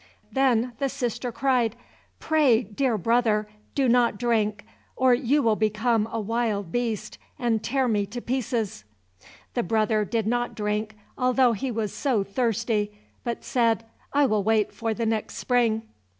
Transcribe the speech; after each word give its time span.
Then 0.31 0.73
the 0.79 0.89
sister 0.89 1.31
cried, 1.31 1.75
"Pray, 2.19 2.63
dear 2.63 2.97
brother, 2.97 3.47
do 3.75 3.87
not 3.87 4.17
drink, 4.17 4.65
or 4.95 5.13
you 5.13 5.43
will 5.43 5.55
become 5.55 6.09
a 6.11 6.19
wild 6.19 6.71
beast, 6.71 7.19
and 7.37 7.61
tear 7.63 7.87
me 7.87 8.07
to 8.07 8.19
pieces." 8.19 8.83
The 9.53 9.61
brother 9.61 10.03
did 10.03 10.25
not 10.25 10.55
drink, 10.55 10.95
although 11.19 11.53
he 11.53 11.69
was 11.69 11.93
so 11.93 12.23
thirsty, 12.23 12.97
but 13.23 13.43
said, 13.43 13.85
"I 14.11 14.25
will 14.25 14.41
wait 14.41 14.73
for 14.73 14.95
the 14.95 15.05
next 15.05 15.35
spring." 15.35 15.83